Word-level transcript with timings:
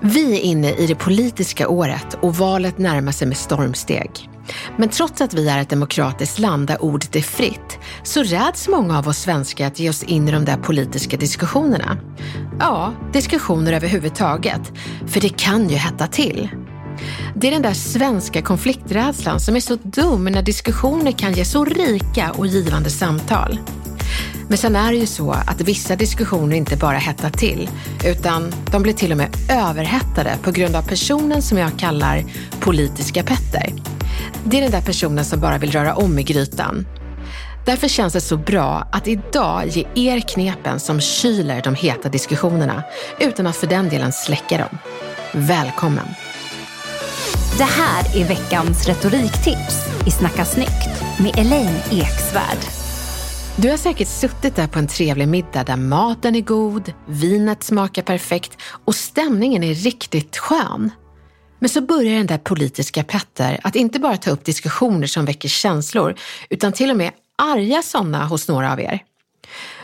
Vi 0.00 0.36
är 0.36 0.40
inne 0.40 0.72
i 0.72 0.86
det 0.86 0.94
politiska 0.94 1.68
året 1.68 2.18
och 2.22 2.36
valet 2.36 2.78
närmar 2.78 3.12
sig 3.12 3.28
med 3.28 3.36
stormsteg. 3.36 4.30
Men 4.76 4.88
trots 4.88 5.20
att 5.20 5.34
vi 5.34 5.48
är 5.48 5.60
ett 5.60 5.70
demokratiskt 5.70 6.38
land 6.38 6.66
där 6.66 6.82
ordet 6.82 7.16
är 7.16 7.20
fritt 7.20 7.78
så 8.02 8.22
räds 8.22 8.68
många 8.68 8.98
av 8.98 9.08
oss 9.08 9.18
svenskar 9.18 9.66
att 9.66 9.78
ge 9.78 9.90
oss 9.90 10.02
in 10.02 10.28
i 10.28 10.32
de 10.32 10.44
där 10.44 10.56
politiska 10.56 11.16
diskussionerna. 11.16 11.96
Ja, 12.58 12.92
diskussioner 13.12 13.72
överhuvudtaget. 13.72 14.72
För 15.06 15.20
det 15.20 15.28
kan 15.28 15.68
ju 15.68 15.76
hetta 15.76 16.06
till. 16.06 16.48
Det 17.34 17.48
är 17.48 17.52
den 17.52 17.62
där 17.62 17.74
svenska 17.74 18.42
konflikträdslan 18.42 19.40
som 19.40 19.56
är 19.56 19.60
så 19.60 19.76
dum 19.82 20.24
när 20.24 20.42
diskussioner 20.42 21.12
kan 21.12 21.32
ge 21.32 21.44
så 21.44 21.64
rika 21.64 22.32
och 22.32 22.46
givande 22.46 22.90
samtal. 22.90 23.58
Men 24.48 24.58
sen 24.58 24.76
är 24.76 24.92
det 24.92 24.98
ju 24.98 25.06
så 25.06 25.32
att 25.32 25.60
vissa 25.60 25.96
diskussioner 25.96 26.56
inte 26.56 26.76
bara 26.76 26.98
hettar 26.98 27.30
till, 27.30 27.70
utan 28.04 28.54
de 28.72 28.82
blir 28.82 28.92
till 28.92 29.12
och 29.12 29.18
med 29.18 29.36
överhettade 29.50 30.36
på 30.42 30.50
grund 30.50 30.76
av 30.76 30.82
personen 30.82 31.42
som 31.42 31.58
jag 31.58 31.78
kallar 31.78 32.24
politiska 32.60 33.22
Petter. 33.22 33.74
Det 34.44 34.58
är 34.58 34.62
den 34.62 34.70
där 34.70 34.80
personen 34.80 35.24
som 35.24 35.40
bara 35.40 35.58
vill 35.58 35.72
röra 35.72 35.94
om 35.94 36.18
i 36.18 36.22
grytan. 36.22 36.86
Därför 37.66 37.88
känns 37.88 38.12
det 38.12 38.20
så 38.20 38.36
bra 38.36 38.88
att 38.92 39.08
idag 39.08 39.68
ge 39.68 39.86
er 39.94 40.20
knepen 40.20 40.80
som 40.80 41.00
kyler 41.00 41.62
de 41.62 41.74
heta 41.74 42.08
diskussionerna 42.08 42.82
utan 43.20 43.46
att 43.46 43.56
för 43.56 43.66
den 43.66 43.88
delen 43.88 44.12
släcka 44.12 44.58
dem. 44.58 44.78
Välkommen! 45.32 46.08
Det 47.58 47.64
här 47.64 48.16
är 48.20 48.24
veckans 48.24 48.86
retoriktips 48.86 49.86
i 50.06 50.10
Snacka 50.10 50.44
snyggt 50.44 51.02
med 51.20 51.38
Elaine 51.38 51.80
Eksvärd. 51.90 52.77
Du 53.60 53.70
har 53.70 53.76
säkert 53.76 54.08
suttit 54.08 54.56
där 54.56 54.66
på 54.66 54.78
en 54.78 54.86
trevlig 54.86 55.28
middag 55.28 55.64
där 55.64 55.76
maten 55.76 56.34
är 56.34 56.40
god, 56.40 56.92
vinet 57.06 57.62
smakar 57.62 58.02
perfekt 58.02 58.58
och 58.84 58.94
stämningen 58.94 59.64
är 59.64 59.74
riktigt 59.74 60.36
skön. 60.36 60.90
Men 61.58 61.68
så 61.68 61.80
börjar 61.80 62.18
den 62.18 62.26
där 62.26 62.38
politiska 62.38 63.04
Petter 63.04 63.60
att 63.64 63.76
inte 63.76 63.98
bara 63.98 64.16
ta 64.16 64.30
upp 64.30 64.44
diskussioner 64.44 65.06
som 65.06 65.24
väcker 65.24 65.48
känslor, 65.48 66.14
utan 66.50 66.72
till 66.72 66.90
och 66.90 66.96
med 66.96 67.12
arga 67.38 67.82
sådana 67.82 68.26
hos 68.26 68.48
några 68.48 68.72
av 68.72 68.80
er. 68.80 69.02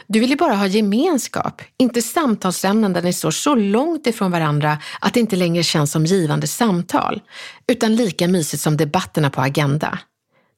Du 0.07 0.21
vill 0.21 0.31
ju 0.31 0.37
bara 0.37 0.55
ha 0.55 0.67
gemenskap, 0.67 1.63
inte 1.79 2.03
samtalsämnen 2.03 2.93
där 2.93 3.03
ni 3.03 3.13
står 3.13 3.31
så 3.31 3.55
långt 3.55 4.07
ifrån 4.07 4.31
varandra 4.31 4.79
att 5.01 5.15
det 5.15 5.21
inte 5.21 5.37
längre 5.37 5.63
känns 5.63 5.93
som 5.93 6.07
givande 6.07 6.47
samtal, 6.47 7.23
utan 7.67 7.97
lika 7.97 8.29
mysigt 8.29 8.63
som 8.63 8.77
debatterna 8.77 9.31
på 9.31 9.41
Agenda. 9.41 9.99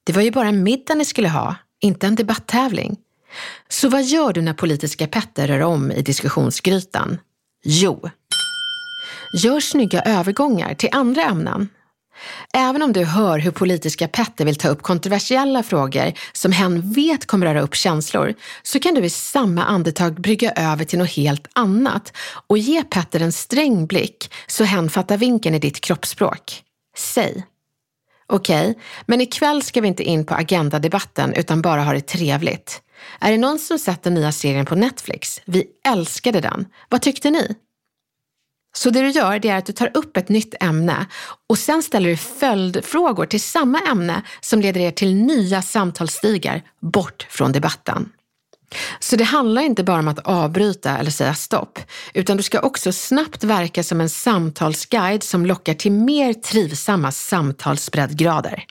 Det 0.04 0.12
var 0.12 0.22
ju 0.22 0.30
bara 0.30 0.48
en 0.48 0.62
middag 0.62 0.94
ni 0.94 1.04
skulle 1.04 1.28
ha, 1.28 1.54
inte 1.80 2.06
en 2.06 2.14
debatttävling. 2.14 2.96
Så 3.68 3.88
vad 3.88 4.04
gör 4.04 4.32
du 4.32 4.42
när 4.42 4.52
politiska 4.52 5.06
Petter 5.06 5.46
rör 5.46 5.60
om 5.60 5.92
i 5.92 6.02
diskussionsgrytan? 6.02 7.18
Jo, 7.64 8.10
gör 9.32 9.60
snygga 9.60 10.02
övergångar 10.02 10.74
till 10.74 10.88
andra 10.92 11.22
ämnen. 11.22 11.68
Även 12.54 12.82
om 12.82 12.92
du 12.92 13.04
hör 13.04 13.38
hur 13.38 13.50
politiska 13.50 14.08
Petter 14.08 14.44
vill 14.44 14.56
ta 14.56 14.68
upp 14.68 14.82
kontroversiella 14.82 15.62
frågor 15.62 16.12
som 16.32 16.52
hen 16.52 16.92
vet 16.92 17.26
kommer 17.26 17.46
röra 17.46 17.60
upp 17.60 17.74
känslor, 17.74 18.34
så 18.62 18.80
kan 18.80 18.94
du 18.94 19.04
i 19.04 19.10
samma 19.10 19.64
andetag 19.64 20.20
brygga 20.20 20.52
över 20.52 20.84
till 20.84 20.98
något 20.98 21.10
helt 21.10 21.46
annat 21.52 22.12
och 22.46 22.58
ge 22.58 22.84
Petter 22.84 23.20
en 23.20 23.32
sträng 23.32 23.86
blick 23.86 24.32
så 24.46 24.64
hen 24.64 24.90
fattar 24.90 25.16
vinken 25.16 25.54
i 25.54 25.58
ditt 25.58 25.80
kroppsspråk. 25.80 26.62
Säg. 26.96 27.46
Okej, 28.28 28.70
okay, 28.70 28.82
men 29.06 29.20
ikväll 29.20 29.62
ska 29.62 29.80
vi 29.80 29.88
inte 29.88 30.02
in 30.02 30.26
på 30.26 30.34
agendadebatten 30.34 31.34
utan 31.34 31.62
bara 31.62 31.82
ha 31.82 31.92
det 31.92 32.00
trevligt. 32.00 32.82
Är 33.20 33.30
det 33.30 33.38
någon 33.38 33.58
som 33.58 33.78
sett 33.78 34.02
den 34.02 34.14
nya 34.14 34.32
serien 34.32 34.66
på 34.66 34.74
Netflix? 34.74 35.40
Vi 35.44 35.66
älskade 35.88 36.40
den. 36.40 36.66
Vad 36.88 37.02
tyckte 37.02 37.30
ni? 37.30 37.56
Så 38.76 38.90
det 38.90 39.00
du 39.00 39.10
gör 39.10 39.38
det 39.38 39.48
är 39.48 39.58
att 39.58 39.66
du 39.66 39.72
tar 39.72 39.90
upp 39.94 40.16
ett 40.16 40.28
nytt 40.28 40.54
ämne 40.60 41.06
och 41.48 41.58
sen 41.58 41.82
ställer 41.82 42.10
du 42.10 42.16
följdfrågor 42.16 43.26
till 43.26 43.40
samma 43.40 43.80
ämne 43.80 44.22
som 44.40 44.60
leder 44.60 44.80
er 44.80 44.90
till 44.90 45.14
nya 45.14 45.62
samtalsstigar 45.62 46.62
bort 46.80 47.26
från 47.30 47.52
debatten. 47.52 48.08
Så 49.00 49.16
det 49.16 49.24
handlar 49.24 49.62
inte 49.62 49.84
bara 49.84 49.98
om 49.98 50.08
att 50.08 50.18
avbryta 50.18 50.98
eller 50.98 51.10
säga 51.10 51.34
stopp, 51.34 51.78
utan 52.14 52.36
du 52.36 52.42
ska 52.42 52.60
också 52.60 52.92
snabbt 52.92 53.44
verka 53.44 53.82
som 53.82 54.00
en 54.00 54.08
samtalsguide 54.08 55.22
som 55.22 55.46
lockar 55.46 55.74
till 55.74 55.92
mer 55.92 56.32
trivsamma 56.32 57.12
samtalsbreddgrader. 57.12 58.64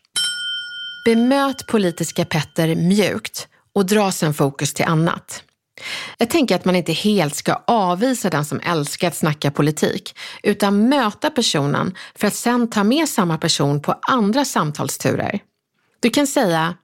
Bemöt 1.06 1.68
politiska 1.68 2.26
Petter 2.26 2.76
mjukt 2.76 3.48
och 3.76 3.86
dra 3.86 4.12
sen 4.12 4.34
fokus 4.34 4.74
till 4.74 4.86
annat. 4.86 5.44
Jag 6.18 6.30
tänker 6.30 6.56
att 6.56 6.66
man 6.66 6.76
inte 6.76 6.94
helt 6.94 7.36
ska 7.36 7.64
avvisa 7.68 8.30
den 8.30 8.46
som 8.46 8.60
älskar 8.60 9.08
att 9.08 9.16
snacka 9.16 9.52
politik, 9.52 10.18
utan 10.44 10.90
möta 10.90 11.30
personen 11.30 11.96
för 12.16 12.28
att 12.28 12.36
sen 12.36 12.70
ta 12.70 12.84
med 12.84 13.10
samma 13.10 13.38
person 13.38 13.82
på 13.82 13.96
andra 14.02 14.46
samtalsturer. 14.46 15.40
Du 16.00 16.10
kan 16.10 16.28
säga 16.28 16.76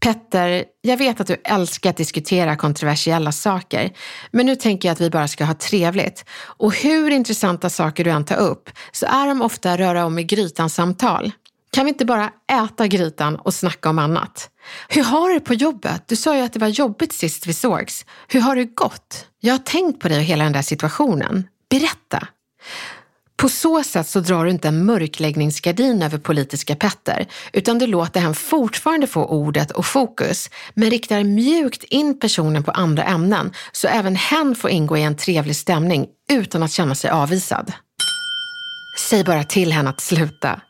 Petter, 0.00 0.64
jag 0.80 0.96
vet 0.96 1.20
att 1.20 1.26
du 1.26 1.36
älskar 1.44 1.90
att 1.90 1.96
diskutera 1.96 2.56
kontroversiella 2.56 3.32
saker, 3.32 3.92
men 4.30 4.46
nu 4.46 4.56
tänker 4.56 4.88
jag 4.88 4.92
att 4.92 5.00
vi 5.00 5.10
bara 5.10 5.28
ska 5.28 5.44
ha 5.44 5.54
trevligt. 5.54 6.24
Och 6.42 6.74
hur 6.74 7.10
intressanta 7.10 7.70
saker 7.70 8.04
du 8.04 8.10
än 8.10 8.24
tar 8.24 8.36
upp 8.36 8.70
så 8.92 9.06
är 9.06 9.26
de 9.26 9.42
ofta 9.42 9.78
röra 9.78 10.06
om 10.06 10.18
i 10.18 10.24
grytan 10.24 10.70
samtal. 10.70 11.32
Kan 11.76 11.84
vi 11.84 11.88
inte 11.88 12.04
bara 12.04 12.30
äta 12.52 12.86
grytan 12.86 13.36
och 13.36 13.54
snacka 13.54 13.90
om 13.90 13.98
annat? 13.98 14.50
Hur 14.88 15.02
har 15.02 15.28
du 15.28 15.34
det 15.34 15.40
på 15.40 15.54
jobbet? 15.54 16.02
Du 16.06 16.16
sa 16.16 16.36
ju 16.36 16.42
att 16.42 16.52
det 16.52 16.58
var 16.58 16.68
jobbigt 16.68 17.12
sist 17.12 17.46
vi 17.46 17.52
sågs. 17.52 18.04
Hur 18.28 18.40
har 18.40 18.56
det 18.56 18.64
gått? 18.64 19.26
Jag 19.40 19.54
har 19.54 19.58
tänkt 19.58 20.00
på 20.00 20.08
dig 20.08 20.18
och 20.18 20.24
hela 20.24 20.44
den 20.44 20.52
där 20.52 20.62
situationen. 20.62 21.48
Berätta! 21.70 22.28
På 23.36 23.48
så 23.48 23.82
sätt 23.82 24.08
så 24.08 24.20
drar 24.20 24.44
du 24.44 24.50
inte 24.50 24.68
en 24.68 24.84
mörkläggningsgardin 24.84 26.02
över 26.02 26.18
politiska 26.18 26.76
Petter, 26.76 27.26
utan 27.52 27.78
du 27.78 27.86
låter 27.86 28.20
hen 28.20 28.34
fortfarande 28.34 29.06
få 29.06 29.24
ordet 29.24 29.70
och 29.70 29.86
fokus, 29.86 30.50
men 30.74 30.90
riktar 30.90 31.24
mjukt 31.24 31.84
in 31.84 32.18
personen 32.18 32.62
på 32.62 32.70
andra 32.70 33.04
ämnen, 33.04 33.52
så 33.72 33.88
även 33.88 34.16
hen 34.16 34.54
får 34.54 34.70
ingå 34.70 34.96
i 34.96 35.02
en 35.02 35.16
trevlig 35.16 35.56
stämning 35.56 36.06
utan 36.30 36.62
att 36.62 36.72
känna 36.72 36.94
sig 36.94 37.10
avvisad. 37.10 37.72
Säg 38.98 39.24
bara 39.24 39.44
till 39.44 39.72
henne 39.72 39.90
att 39.90 40.00
sluta. 40.00 40.60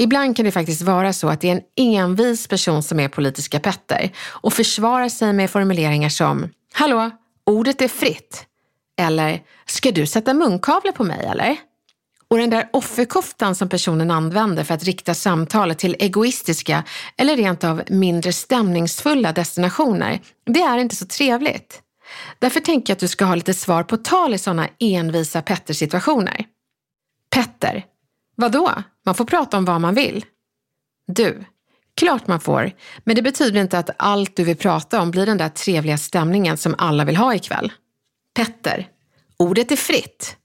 Ibland 0.00 0.36
kan 0.36 0.44
det 0.44 0.50
faktiskt 0.50 0.82
vara 0.82 1.12
så 1.12 1.28
att 1.28 1.40
det 1.40 1.50
är 1.50 1.52
en 1.52 1.62
envis 1.76 2.46
person 2.46 2.82
som 2.82 3.00
är 3.00 3.08
politiska 3.08 3.60
Petter 3.60 4.10
och 4.28 4.52
försvarar 4.52 5.08
sig 5.08 5.32
med 5.32 5.50
formuleringar 5.50 6.08
som 6.08 6.48
Hallå, 6.72 7.10
ordet 7.46 7.82
är 7.82 7.88
fritt. 7.88 8.46
Eller 8.98 9.40
Ska 9.66 9.90
du 9.90 10.06
sätta 10.06 10.34
munkavle 10.34 10.92
på 10.92 11.04
mig 11.04 11.26
eller? 11.26 11.56
Och 12.28 12.38
den 12.38 12.50
där 12.50 12.68
offerkoftan 12.72 13.54
som 13.54 13.68
personen 13.68 14.10
använder 14.10 14.64
för 14.64 14.74
att 14.74 14.84
rikta 14.84 15.14
samtalet 15.14 15.78
till 15.78 15.96
egoistiska 15.98 16.84
eller 17.16 17.36
rent 17.36 17.64
av 17.64 17.82
mindre 17.88 18.32
stämningsfulla 18.32 19.32
destinationer, 19.32 20.20
det 20.46 20.60
är 20.60 20.78
inte 20.78 20.96
så 20.96 21.06
trevligt. 21.06 21.82
Därför 22.38 22.60
tänker 22.60 22.90
jag 22.90 22.94
att 22.94 23.00
du 23.00 23.08
ska 23.08 23.24
ha 23.24 23.34
lite 23.34 23.54
svar 23.54 23.82
på 23.82 23.96
tal 23.96 24.34
i 24.34 24.38
sådana 24.38 24.68
envisa 24.78 25.42
Petter-situationer. 25.42 26.44
Petter, 27.34 27.84
vadå? 28.40 28.72
Man 29.06 29.14
får 29.14 29.24
prata 29.24 29.58
om 29.58 29.64
vad 29.64 29.80
man 29.80 29.94
vill. 29.94 30.24
Du, 31.06 31.44
klart 31.96 32.26
man 32.26 32.40
får, 32.40 32.72
men 33.04 33.16
det 33.16 33.22
betyder 33.22 33.60
inte 33.60 33.78
att 33.78 33.90
allt 33.96 34.36
du 34.36 34.44
vill 34.44 34.56
prata 34.56 35.00
om 35.00 35.10
blir 35.10 35.26
den 35.26 35.38
där 35.38 35.48
trevliga 35.48 35.98
stämningen 35.98 36.56
som 36.56 36.74
alla 36.78 37.04
vill 37.04 37.16
ha 37.16 37.34
ikväll. 37.34 37.72
Petter. 38.34 38.88
Ordet 39.36 39.72
är 39.72 39.76
fritt. 39.76 40.36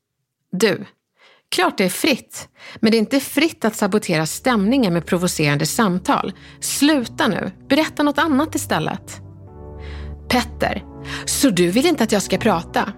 Du. 0.52 0.86
Klart 1.50 1.78
det 1.78 1.86
är 1.86 1.90
fritt, 1.90 2.50
men 2.80 2.92
det 2.92 2.98
är 2.98 3.00
inte 3.00 3.20
fritt 3.20 3.66
att 3.66 3.76
sabotera 3.76 4.26
stämningen 4.26 4.94
med 4.94 5.06
provocerande 5.06 5.66
samtal. 5.66 6.34
Sluta 6.60 7.28
nu, 7.28 7.52
berätta 7.70 8.04
något 8.04 8.18
annat 8.18 8.56
istället. 8.56 9.22
Petter. 10.30 10.84
Så 11.26 11.50
du 11.50 11.72
vill 11.72 11.86
inte 11.86 12.04
att 12.04 12.12
jag 12.12 12.22
ska 12.22 12.38
prata? 12.38 12.94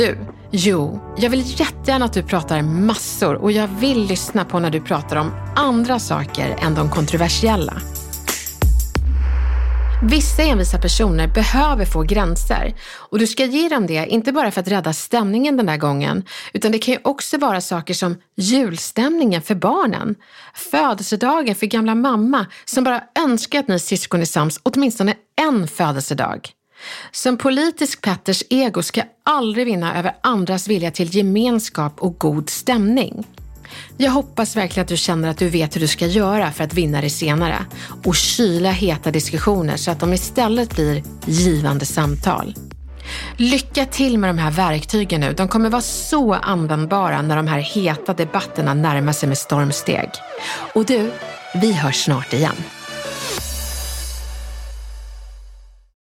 Du. 0.00 0.18
Jo, 0.50 1.00
jag 1.16 1.30
vill 1.30 1.60
jättegärna 1.60 2.04
att 2.04 2.12
du 2.12 2.22
pratar 2.22 2.62
massor 2.62 3.34
och 3.34 3.52
jag 3.52 3.68
vill 3.68 4.06
lyssna 4.06 4.44
på 4.44 4.58
när 4.58 4.70
du 4.70 4.80
pratar 4.80 5.16
om 5.16 5.32
andra 5.56 5.98
saker 5.98 6.56
än 6.62 6.74
de 6.74 6.90
kontroversiella. 6.90 7.80
Vissa 10.10 10.42
envisa 10.42 10.78
personer 10.78 11.28
behöver 11.28 11.84
få 11.84 12.02
gränser 12.02 12.74
och 12.92 13.18
du 13.18 13.26
ska 13.26 13.44
ge 13.44 13.68
dem 13.68 13.86
det, 13.86 14.06
inte 14.06 14.32
bara 14.32 14.50
för 14.50 14.60
att 14.60 14.68
rädda 14.68 14.92
stämningen 14.92 15.56
den 15.56 15.66
där 15.66 15.76
gången, 15.76 16.24
utan 16.52 16.72
det 16.72 16.78
kan 16.78 16.94
ju 16.94 17.00
också 17.04 17.38
vara 17.38 17.60
saker 17.60 17.94
som 17.94 18.16
julstämningen 18.36 19.42
för 19.42 19.54
barnen, 19.54 20.14
födelsedagen 20.54 21.54
för 21.54 21.66
gamla 21.66 21.94
mamma 21.94 22.46
som 22.64 22.84
bara 22.84 23.02
önskar 23.18 23.58
att 23.58 23.68
ni 23.68 23.78
syskon 23.78 24.20
är 24.20 24.24
sams 24.24 24.60
åtminstone 24.62 25.14
en 25.36 25.68
födelsedag. 25.68 26.52
Som 27.12 27.36
politisk 27.36 28.00
Petters 28.00 28.42
ego 28.50 28.82
ska 28.82 29.02
aldrig 29.24 29.66
vinna 29.66 29.98
över 29.98 30.16
andras 30.22 30.68
vilja 30.68 30.90
till 30.90 31.16
gemenskap 31.16 32.00
och 32.00 32.18
god 32.18 32.50
stämning. 32.50 33.26
Jag 33.96 34.10
hoppas 34.10 34.56
verkligen 34.56 34.82
att 34.82 34.88
du 34.88 34.96
känner 34.96 35.28
att 35.28 35.38
du 35.38 35.48
vet 35.48 35.76
hur 35.76 35.80
du 35.80 35.88
ska 35.88 36.06
göra 36.06 36.52
för 36.52 36.64
att 36.64 36.74
vinna 36.74 37.00
det 37.00 37.10
senare 37.10 37.64
och 38.04 38.14
kyla 38.14 38.70
heta 38.70 39.10
diskussioner 39.10 39.76
så 39.76 39.90
att 39.90 40.00
de 40.00 40.12
istället 40.12 40.74
blir 40.74 41.02
givande 41.26 41.86
samtal. 41.86 42.54
Lycka 43.36 43.86
till 43.86 44.18
med 44.18 44.30
de 44.30 44.38
här 44.38 44.50
verktygen 44.50 45.20
nu. 45.20 45.32
De 45.32 45.48
kommer 45.48 45.70
vara 45.70 45.82
så 45.82 46.34
användbara 46.34 47.22
när 47.22 47.36
de 47.36 47.46
här 47.46 47.58
heta 47.58 48.14
debatterna 48.14 48.74
närmar 48.74 49.12
sig 49.12 49.28
med 49.28 49.38
stormsteg. 49.38 50.10
Och 50.74 50.84
du, 50.84 51.12
vi 51.54 51.72
hörs 51.72 52.04
snart 52.04 52.32
igen. 52.32 52.56